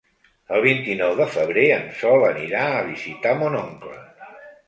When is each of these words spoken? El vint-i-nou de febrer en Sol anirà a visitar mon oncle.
El 0.55 0.61
vint-i-nou 0.61 1.11
de 1.19 1.25
febrer 1.33 1.65
en 1.75 1.85
Sol 1.99 2.25
anirà 2.29 2.63
a 2.77 2.81
visitar 2.89 3.35
mon 3.43 3.61
oncle. 3.63 4.01